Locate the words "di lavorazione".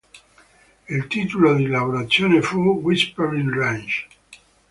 1.53-2.41